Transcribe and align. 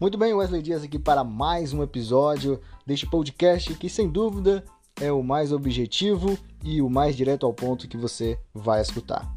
Muito 0.00 0.16
bem, 0.16 0.32
Wesley 0.32 0.62
Dias 0.62 0.84
aqui 0.84 0.96
para 0.96 1.24
mais 1.24 1.72
um 1.72 1.82
episódio 1.82 2.60
deste 2.86 3.04
podcast 3.04 3.74
que, 3.74 3.90
sem 3.90 4.08
dúvida, 4.08 4.64
é 5.00 5.10
o 5.10 5.24
mais 5.24 5.50
objetivo 5.50 6.38
e 6.62 6.80
o 6.80 6.88
mais 6.88 7.16
direto 7.16 7.44
ao 7.44 7.52
ponto 7.52 7.88
que 7.88 7.96
você 7.96 8.38
vai 8.54 8.80
escutar. 8.80 9.28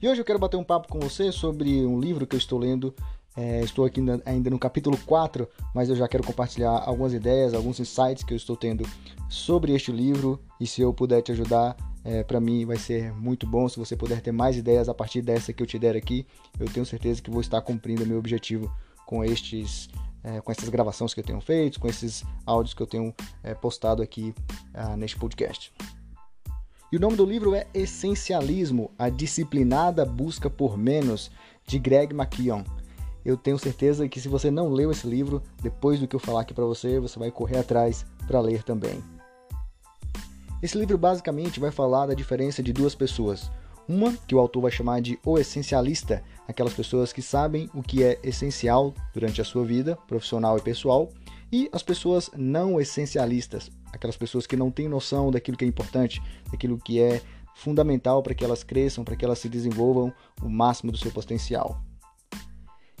E 0.00 0.08
hoje 0.08 0.20
eu 0.20 0.24
quero 0.24 0.38
bater 0.38 0.56
um 0.56 0.62
papo 0.62 0.86
com 0.86 1.00
você 1.00 1.32
sobre 1.32 1.84
um 1.84 1.98
livro 1.98 2.28
que 2.28 2.36
eu 2.36 2.38
estou 2.38 2.60
lendo. 2.60 2.94
É, 3.36 3.60
estou 3.62 3.84
aqui 3.84 4.00
ainda 4.24 4.50
no 4.50 4.58
capítulo 4.58 4.96
4, 5.04 5.48
mas 5.74 5.88
eu 5.88 5.96
já 5.96 6.06
quero 6.06 6.22
compartilhar 6.22 6.84
algumas 6.86 7.12
ideias, 7.12 7.52
alguns 7.52 7.80
insights 7.80 8.22
que 8.22 8.32
eu 8.32 8.36
estou 8.36 8.56
tendo 8.56 8.88
sobre 9.28 9.74
este 9.74 9.90
livro. 9.90 10.38
E 10.60 10.66
se 10.66 10.80
eu 10.80 10.94
puder 10.94 11.22
te 11.22 11.32
ajudar, 11.32 11.76
é, 12.04 12.22
para 12.22 12.38
mim 12.38 12.64
vai 12.64 12.76
ser 12.76 13.12
muito 13.14 13.48
bom 13.48 13.68
se 13.68 13.80
você 13.80 13.96
puder 13.96 14.20
ter 14.20 14.30
mais 14.30 14.56
ideias 14.56 14.88
a 14.88 14.94
partir 14.94 15.22
dessa 15.22 15.52
que 15.52 15.60
eu 15.60 15.66
te 15.66 15.76
der 15.76 15.96
aqui. 15.96 16.24
Eu 16.56 16.70
tenho 16.70 16.86
certeza 16.86 17.20
que 17.20 17.32
vou 17.32 17.40
estar 17.40 17.60
cumprindo 17.62 18.04
o 18.04 18.06
meu 18.06 18.18
objetivo 18.18 18.72
com 19.10 19.24
estes 19.24 19.88
é, 20.22 20.40
com 20.40 20.52
essas 20.52 20.68
gravações 20.68 21.12
que 21.12 21.18
eu 21.18 21.24
tenho 21.24 21.40
feito, 21.40 21.80
com 21.80 21.88
esses 21.88 22.22
áudios 22.46 22.74
que 22.74 22.80
eu 22.80 22.86
tenho 22.86 23.12
é, 23.42 23.54
postado 23.54 24.02
aqui 24.02 24.32
ah, 24.72 24.96
neste 24.96 25.16
podcast. 25.16 25.72
E 26.92 26.96
o 26.96 27.00
nome 27.00 27.16
do 27.16 27.24
livro 27.24 27.52
é 27.54 27.66
Essencialismo: 27.74 28.92
A 28.96 29.08
Disciplinada 29.08 30.04
Busca 30.04 30.48
por 30.48 30.78
Menos, 30.78 31.28
de 31.66 31.78
Greg 31.78 32.14
McKeown. 32.14 32.62
Eu 33.24 33.36
tenho 33.36 33.58
certeza 33.58 34.08
que 34.08 34.20
se 34.20 34.28
você 34.28 34.48
não 34.48 34.68
leu 34.68 34.92
esse 34.92 35.06
livro, 35.08 35.42
depois 35.60 35.98
do 35.98 36.06
que 36.06 36.14
eu 36.14 36.20
falar 36.20 36.42
aqui 36.42 36.54
para 36.54 36.64
você, 36.64 37.00
você 37.00 37.18
vai 37.18 37.32
correr 37.32 37.58
atrás 37.58 38.06
para 38.28 38.40
ler 38.40 38.62
também. 38.62 39.02
Esse 40.62 40.78
livro 40.78 40.96
basicamente 40.96 41.58
vai 41.58 41.72
falar 41.72 42.06
da 42.06 42.14
diferença 42.14 42.62
de 42.62 42.72
duas 42.72 42.94
pessoas, 42.94 43.50
uma 43.90 44.16
que 44.28 44.36
o 44.36 44.38
autor 44.38 44.62
vai 44.62 44.70
chamar 44.70 45.00
de 45.00 45.18
o 45.26 45.36
essencialista, 45.36 46.22
aquelas 46.46 46.72
pessoas 46.72 47.12
que 47.12 47.20
sabem 47.20 47.68
o 47.74 47.82
que 47.82 48.04
é 48.04 48.20
essencial 48.22 48.94
durante 49.12 49.40
a 49.40 49.44
sua 49.44 49.64
vida 49.64 49.96
profissional 50.06 50.56
e 50.56 50.62
pessoal, 50.62 51.10
e 51.50 51.68
as 51.72 51.82
pessoas 51.82 52.30
não 52.36 52.80
essencialistas, 52.80 53.68
aquelas 53.92 54.16
pessoas 54.16 54.46
que 54.46 54.56
não 54.56 54.70
têm 54.70 54.88
noção 54.88 55.32
daquilo 55.32 55.56
que 55.56 55.64
é 55.64 55.68
importante, 55.68 56.22
daquilo 56.52 56.78
que 56.78 57.00
é 57.00 57.20
fundamental 57.56 58.22
para 58.22 58.32
que 58.32 58.44
elas 58.44 58.62
cresçam, 58.62 59.02
para 59.02 59.16
que 59.16 59.24
elas 59.24 59.40
se 59.40 59.48
desenvolvam 59.48 60.12
o 60.40 60.48
máximo 60.48 60.92
do 60.92 60.98
seu 60.98 61.10
potencial. 61.10 61.82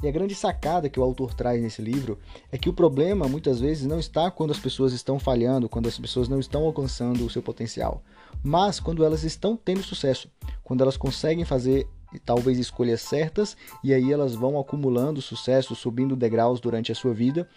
E 0.02 0.08
a 0.08 0.10
grande 0.10 0.34
sacada 0.34 0.88
que 0.88 0.98
o 0.98 1.02
autor 1.02 1.34
traz 1.34 1.60
nesse 1.62 1.82
livro 1.82 2.18
é 2.50 2.56
que 2.56 2.68
o 2.68 2.72
problema 2.72 3.28
muitas 3.28 3.60
vezes 3.60 3.86
não 3.86 3.98
está 3.98 4.30
quando 4.30 4.50
as 4.50 4.58
pessoas 4.58 4.92
estão 4.92 5.18
falhando, 5.18 5.68
quando 5.68 5.88
as 5.88 5.98
pessoas 5.98 6.28
não 6.28 6.40
estão 6.40 6.64
alcançando 6.64 7.24
o 7.24 7.30
seu 7.30 7.42
potencial, 7.42 8.02
mas 8.42 8.80
quando 8.80 9.04
elas 9.04 9.24
estão 9.24 9.56
tendo 9.56 9.82
sucesso, 9.82 10.30
quando 10.64 10.80
elas 10.82 10.96
conseguem 10.96 11.44
fazer 11.44 11.86
talvez 12.24 12.58
escolhas 12.58 13.02
certas 13.02 13.56
e 13.84 13.92
aí 13.94 14.12
elas 14.12 14.34
vão 14.34 14.58
acumulando 14.58 15.22
sucesso, 15.22 15.76
subindo 15.76 16.16
degraus 16.16 16.60
durante 16.60 16.90
a 16.90 16.94
sua 16.94 17.14
vida. 17.14 17.48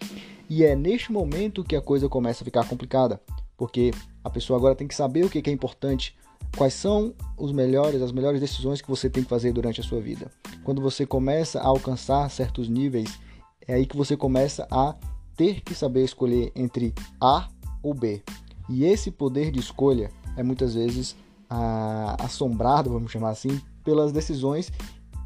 E 0.50 0.64
é 0.64 0.76
neste 0.76 1.12
momento 1.12 1.64
que 1.64 1.76
a 1.76 1.82
coisa 1.82 2.08
começa 2.10 2.44
a 2.44 2.46
ficar 2.46 2.68
complicada, 2.68 3.20
porque 3.58 3.92
a 4.24 4.30
pessoa 4.30 4.60
agora 4.60 4.76
tem 4.76 4.88
que 4.88 4.94
saber 4.94 5.26
o 5.26 5.30
que 5.30 5.50
é 5.50 5.54
importante, 5.54 6.16
Quais 6.56 6.76
são 6.76 7.16
os 7.36 7.52
melhores, 7.52 8.02
as 8.02 8.12
melhores 8.12 8.40
decisões 8.40 8.80
que 8.80 8.88
você 8.88 9.10
tem 9.10 9.24
que 9.24 9.30
fazer 9.30 9.52
durante 9.52 9.82
a 9.82 9.84
sua 9.84 10.00
vida? 10.00 10.32
Quando 10.64 10.81
você 10.81 11.06
começa 11.06 11.59
a 11.59 11.67
alcançar 11.67 12.30
certos 12.30 12.69
níveis, 12.69 13.19
é 13.67 13.73
aí 13.75 13.86
que 13.86 13.97
você 13.97 14.16
começa 14.16 14.67
a 14.72 14.95
ter 15.36 15.61
que 15.61 15.75
saber 15.75 16.03
escolher 16.03 16.52
entre 16.56 16.94
A 17.19 17.50
ou 17.81 17.94
B. 17.94 18.23
E 18.69 18.86
esse 18.86 19.11
poder 19.11 19.52
de 19.52 19.59
escolha 19.59 20.09
é 20.38 20.44
muitas 20.44 20.73
vezes 20.73 21.16
ah, 21.50 22.16
assombrado, 22.19 22.89
vamos 22.89 23.11
chamar 23.11 23.31
assim, 23.31 23.61
pelas 23.84 24.11
decisões 24.11 24.72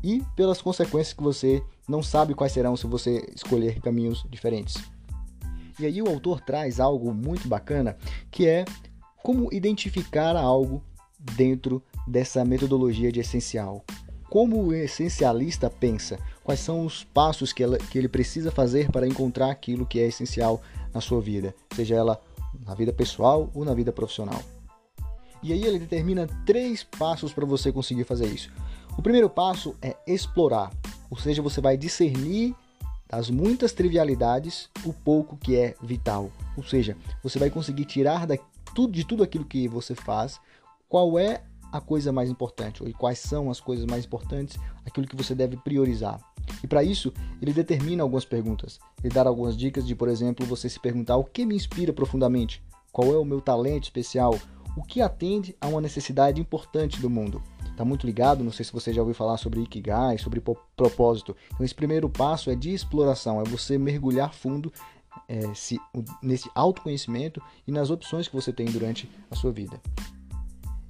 e 0.03 0.23
pelas 0.35 0.61
consequências 0.61 1.13
que 1.13 1.23
você 1.23 1.63
não 1.87 2.01
sabe 2.01 2.33
quais 2.33 2.51
serão 2.51 2.75
se 2.75 2.87
você 2.87 3.29
escolher 3.35 3.79
caminhos 3.79 4.25
diferentes. 4.29 4.75
E 5.79 5.85
aí 5.85 6.01
o 6.01 6.09
autor 6.09 6.41
traz 6.41 6.79
algo 6.79 7.13
muito 7.13 7.47
bacana, 7.47 7.95
que 8.31 8.47
é 8.47 8.65
como 9.23 9.53
identificar 9.53 10.35
algo 10.35 10.83
dentro 11.19 11.83
dessa 12.07 12.43
metodologia 12.43 13.11
de 13.11 13.19
essencial. 13.19 13.85
Como 14.29 14.61
o 14.61 14.73
essencialista 14.73 15.69
pensa? 15.69 16.19
Quais 16.43 16.59
são 16.59 16.85
os 16.85 17.03
passos 17.03 17.53
que, 17.53 17.63
ela, 17.63 17.77
que 17.77 17.97
ele 17.97 18.09
precisa 18.09 18.51
fazer 18.51 18.91
para 18.91 19.07
encontrar 19.07 19.49
aquilo 19.49 19.85
que 19.85 19.99
é 19.99 20.07
essencial 20.07 20.61
na 20.93 21.01
sua 21.01 21.21
vida, 21.21 21.55
seja 21.75 21.95
ela 21.95 22.21
na 22.65 22.73
vida 22.73 22.91
pessoal 22.91 23.49
ou 23.53 23.63
na 23.63 23.73
vida 23.73 23.91
profissional? 23.91 24.41
E 25.41 25.53
aí 25.53 25.63
ele 25.63 25.79
determina 25.79 26.27
três 26.45 26.83
passos 26.83 27.31
para 27.31 27.45
você 27.45 27.71
conseguir 27.71 28.03
fazer 28.03 28.27
isso. 28.27 28.51
O 28.97 29.01
primeiro 29.01 29.29
passo 29.29 29.75
é 29.81 29.95
explorar, 30.07 30.71
ou 31.09 31.17
seja, 31.17 31.41
você 31.41 31.61
vai 31.61 31.77
discernir 31.77 32.55
das 33.07 33.29
muitas 33.29 33.71
trivialidades 33.71 34.69
o 34.83 34.91
pouco 34.91 35.37
que 35.37 35.55
é 35.55 35.75
vital. 35.81 36.31
Ou 36.57 36.63
seja, 36.63 36.97
você 37.23 37.39
vai 37.39 37.49
conseguir 37.49 37.85
tirar 37.85 38.27
de 38.27 39.05
tudo 39.05 39.23
aquilo 39.23 39.45
que 39.45 39.67
você 39.67 39.95
faz 39.95 40.39
qual 40.89 41.17
é 41.17 41.41
a 41.71 41.81
coisa 41.81 42.11
mais 42.11 42.29
importante, 42.29 42.83
ou 42.83 42.91
quais 42.93 43.19
são 43.19 43.49
as 43.49 43.59
coisas 43.59 43.85
mais 43.85 44.05
importantes, 44.05 44.57
aquilo 44.85 45.07
que 45.07 45.15
você 45.15 45.35
deve 45.35 45.57
priorizar. 45.57 46.19
E 46.63 46.67
para 46.67 46.83
isso, 46.83 47.13
ele 47.41 47.53
determina 47.53 48.03
algumas 48.03 48.25
perguntas. 48.25 48.79
Ele 49.03 49.13
dá 49.13 49.23
algumas 49.23 49.57
dicas 49.57 49.85
de, 49.85 49.95
por 49.95 50.07
exemplo, 50.07 50.45
você 50.45 50.69
se 50.69 50.79
perguntar 50.79 51.17
o 51.17 51.23
que 51.23 51.45
me 51.45 51.55
inspira 51.55 51.91
profundamente, 51.91 52.63
qual 52.91 53.13
é 53.13 53.17
o 53.17 53.25
meu 53.25 53.41
talento 53.41 53.83
especial, 53.83 54.37
o 54.75 54.83
que 54.83 55.01
atende 55.01 55.55
a 55.59 55.67
uma 55.67 55.81
necessidade 55.81 56.39
importante 56.39 57.01
do 57.01 57.09
mundo. 57.09 57.41
Está 57.69 57.85
muito 57.85 58.07
ligado, 58.07 58.43
não 58.43 58.51
sei 58.51 58.65
se 58.65 58.73
você 58.73 58.91
já 58.91 59.01
ouviu 59.01 59.13
falar 59.13 59.37
sobre 59.37 59.61
Ikigai, 59.61 60.17
sobre 60.17 60.41
propósito. 60.75 61.35
Então, 61.53 61.63
esse 61.63 61.75
primeiro 61.75 62.09
passo 62.09 62.49
é 62.49 62.55
de 62.55 62.73
exploração, 62.73 63.39
é 63.39 63.43
você 63.43 63.77
mergulhar 63.77 64.33
fundo 64.33 64.71
é, 65.27 65.53
se, 65.53 65.79
nesse 66.21 66.49
autoconhecimento 66.55 67.41
e 67.67 67.71
nas 67.71 67.89
opções 67.89 68.27
que 68.27 68.35
você 68.35 68.51
tem 68.51 68.65
durante 68.65 69.09
a 69.29 69.35
sua 69.35 69.51
vida. 69.51 69.79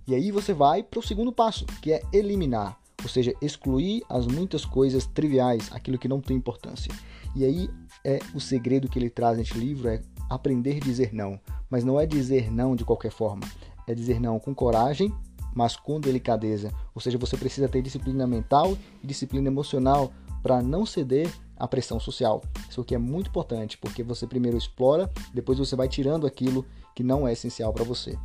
E 0.08 0.16
aí 0.16 0.32
você 0.32 0.54
vai 0.54 0.82
para 0.82 1.00
o 1.00 1.04
segundo 1.04 1.34
passo, 1.34 1.66
que 1.82 1.92
é 1.92 2.02
eliminar, 2.14 2.80
ou 3.04 3.10
seja, 3.10 3.34
excluir 3.42 4.04
as 4.08 4.26
muitas 4.26 4.64
coisas 4.64 5.06
triviais, 5.06 5.70
aquilo 5.74 5.98
que 5.98 6.08
não 6.08 6.22
tem 6.22 6.38
importância. 6.38 6.92
E 7.36 7.44
aí 7.44 7.70
é 8.06 8.20
o 8.34 8.40
segredo 8.40 8.88
que 8.88 8.98
ele 8.98 9.10
traz 9.10 9.38
neste 9.38 9.58
livro 9.58 9.90
é 9.90 10.02
aprender 10.30 10.78
a 10.78 10.80
dizer 10.80 11.14
não, 11.14 11.40
mas 11.70 11.84
não 11.84 12.00
é 12.00 12.06
dizer 12.06 12.50
não 12.52 12.76
de 12.76 12.86
qualquer 12.86 13.12
forma, 13.12 13.44
é 13.86 13.94
dizer 13.94 14.20
não 14.20 14.40
com 14.40 14.56
coragem, 14.56 15.14
mas 15.54 15.76
com 15.76 16.00
delicadeza. 16.00 16.72
Ou 16.96 17.02
seja, 17.02 17.18
você 17.18 17.36
precisa 17.36 17.68
ter 17.68 17.82
disciplina 17.82 18.26
mental 18.26 18.78
e 19.04 19.08
disciplina 19.08 19.48
emocional 19.48 20.14
para 20.42 20.62
não 20.62 20.86
ceder 20.86 21.30
à 21.58 21.68
pressão 21.68 22.00
social. 22.00 22.42
Isso 22.70 22.80
aqui 22.80 22.96
é 22.96 22.98
muito 22.98 23.28
importante, 23.28 23.78
porque 23.78 24.04
você 24.04 24.26
primeiro 24.26 24.58
explora, 24.58 25.12
depois 25.34 25.60
você 25.60 25.76
vai 25.76 25.90
tirando 25.90 26.26
aquilo 26.26 26.66
que 26.96 27.04
não 27.04 27.28
é 27.28 27.34
essencial 27.34 27.74
para 27.74 27.84
você. 27.84 28.18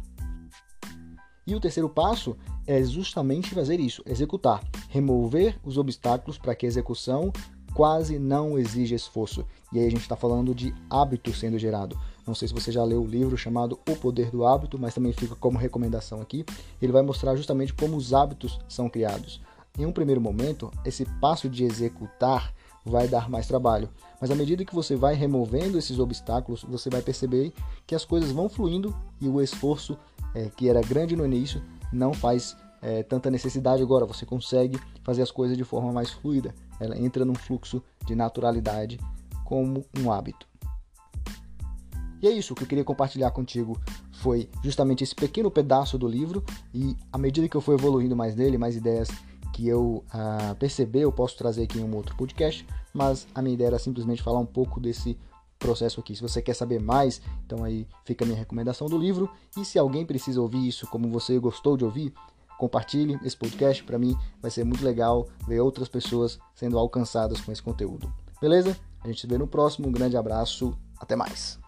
E 1.47 1.55
o 1.55 1.61
terceiro 1.61 1.89
passo 1.89 2.37
é 2.67 2.83
justamente 2.85 3.55
fazer 3.55 3.81
isso, 3.81 4.03
executar, 4.07 4.63
remover 4.89 5.59
os 5.65 5.77
obstáculos 5.77 6.39
para 6.39 6.55
que 6.55 6.67
a 6.67 6.69
execução 6.69 7.33
quase 7.75 8.19
não 8.19 8.59
exija 8.59 8.95
esforço. 8.95 9.45
E 9.73 9.79
aí 9.79 9.87
a 9.87 9.91
gente 9.91 10.03
está 10.03 10.15
falando 10.15 10.55
de 10.55 10.75
hábito 10.89 11.33
sendo 11.33 11.59
gerado. 11.59 11.99
Não 12.27 12.35
sei 12.35 12.47
se 12.47 12.55
você 12.55 12.71
já 12.71 12.85
leu 12.85 13.03
o 13.03 13.07
livro 13.07 13.37
chamado 13.37 13.81
O 13.89 13.97
Poder 13.97 14.31
do 14.31 14.47
Hábito, 14.47 14.79
mas 14.79 14.95
também 14.95 15.13
fica 15.13 15.35
como 15.35 15.59
recomendação 15.59 16.21
aqui. 16.21 16.45
Ele 16.81 16.93
vai 16.93 17.03
mostrar 17.03 17.35
justamente 17.35 17.75
como 17.75 17.97
os 17.97 18.15
hábitos 18.15 18.61
são 18.69 18.89
criados. 18.89 19.41
Em 19.77 19.87
um 19.87 19.93
primeiro 19.93 20.21
momento, 20.21 20.71
esse 20.85 21.05
passo 21.21 21.49
de 21.49 21.65
executar 21.65 22.55
vai 22.85 23.09
dar 23.09 23.31
mais 23.31 23.47
trabalho, 23.47 23.89
mas 24.21 24.31
à 24.31 24.35
medida 24.35 24.65
que 24.65 24.75
você 24.75 24.97
vai 24.97 25.15
removendo 25.15 25.79
esses 25.79 25.99
obstáculos, 25.99 26.65
você 26.65 26.91
vai 26.91 27.01
perceber 27.01 27.53
que 27.87 27.95
as 27.95 28.05
coisas 28.05 28.33
vão 28.33 28.49
fluindo 28.49 28.95
e 29.21 29.29
o 29.29 29.41
esforço 29.41 29.97
é, 30.35 30.49
que 30.57 30.69
era 30.69 30.81
grande 30.81 31.17
no 31.17 31.25
início 31.25 31.63
não 31.93 32.13
faz 32.13 32.57
é, 32.81 33.03
tanta 33.03 33.31
necessidade 33.31 33.83
agora. 33.83 34.07
Você 34.07 34.27
consegue 34.27 34.79
fazer 35.03 35.23
as 35.23 35.31
coisas 35.31 35.57
de 35.57 35.65
forma 35.65 35.93
mais 35.93 36.11
fluida. 36.11 36.55
Ela 36.81 36.99
entra 36.99 37.25
num 37.25 37.35
fluxo 37.35 37.83
de 38.07 38.15
naturalidade 38.15 38.99
como 39.45 39.85
um 39.99 40.11
hábito. 40.11 40.47
E 42.21 42.29
é 42.29 42.31
isso 42.31 42.55
que 42.55 42.63
eu 42.63 42.67
queria 42.67 42.85
compartilhar 42.85 43.31
contigo. 43.33 43.81
Foi 44.13 44.49
justamente 44.63 45.03
esse 45.03 45.15
pequeno 45.15 45.51
pedaço 45.51 45.99
do 45.99 46.07
livro 46.07 46.45
e 46.73 46.97
à 47.13 47.19
medida 47.19 47.49
que 47.49 47.57
eu 47.57 47.61
for 47.61 47.75
evoluindo 47.75 48.15
mais 48.15 48.37
nele, 48.37 48.57
mais 48.57 48.77
ideias 48.77 49.09
que 49.53 49.69
eu 49.69 50.05
ah, 50.11 50.55
perceber, 50.59 51.01
eu 51.01 51.13
posso 51.13 51.37
trazer 51.37 51.65
aqui 51.65 51.79
em 51.79 51.85
um 51.85 51.95
outro 51.95 52.17
podcast. 52.17 52.67
Mas 52.95 53.27
a 53.35 53.43
minha 53.43 53.55
ideia 53.55 53.69
era 53.69 53.79
simplesmente 53.79 54.23
falar 54.23 54.39
um 54.39 54.47
pouco 54.47 54.81
desse 54.81 55.19
processo 55.63 56.01
aqui. 56.01 56.15
Se 56.15 56.23
você 56.23 56.43
quer 56.43 56.55
saber 56.55 56.81
mais, 56.81 57.23
então 57.47 57.65
aí 57.65 57.87
fica 58.05 58.25
a 58.25 58.27
minha 58.27 58.39
recomendação 58.39 58.89
do 58.89 58.99
livro. 58.99 59.31
E 59.57 59.65
se 59.65 59.79
alguém 59.79 60.05
precisa 60.05 60.41
ouvir 60.41 60.67
isso 60.67 60.87
como 60.89 61.09
você 61.09 61.39
gostou 61.39 61.77
de 61.77 61.85
ouvir, 61.85 62.13
compartilhe 62.59 63.19
esse 63.25 63.37
podcast. 63.37 63.83
Para 63.85 63.99
mim 63.99 64.17
vai 64.41 64.51
ser 64.51 64.65
muito 64.65 64.85
legal 64.85 65.29
ver 65.47 65.61
outras 65.61 65.89
pessoas 65.89 66.39
sendo 66.55 66.79
alcançadas 66.79 67.41
com 67.41 67.53
esse 67.53 67.63
conteúdo. 67.63 68.13
Beleza? 68.41 68.77
A 69.03 69.07
gente 69.07 69.21
se 69.21 69.27
vê 69.27 69.39
no 69.39 69.47
próximo. 69.47 69.89
Um 69.89 69.93
grande 69.93 70.17
abraço. 70.17 70.77
Até 70.99 71.17
mais. 71.17 71.62